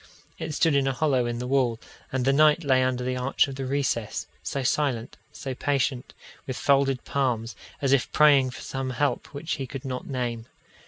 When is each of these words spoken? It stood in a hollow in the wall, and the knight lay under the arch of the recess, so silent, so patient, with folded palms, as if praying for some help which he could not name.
It 0.39 0.55
stood 0.55 0.75
in 0.75 0.87
a 0.87 0.93
hollow 0.93 1.27
in 1.27 1.37
the 1.37 1.45
wall, 1.45 1.79
and 2.11 2.25
the 2.25 2.33
knight 2.33 2.63
lay 2.63 2.81
under 2.81 3.03
the 3.03 3.15
arch 3.15 3.47
of 3.47 3.53
the 3.53 3.67
recess, 3.67 4.25
so 4.41 4.63
silent, 4.63 5.15
so 5.31 5.53
patient, 5.53 6.15
with 6.47 6.57
folded 6.57 7.05
palms, 7.05 7.55
as 7.83 7.93
if 7.93 8.11
praying 8.11 8.49
for 8.49 8.61
some 8.61 8.89
help 8.89 9.27
which 9.27 9.57
he 9.57 9.67
could 9.67 9.85
not 9.85 10.07
name. 10.07 10.47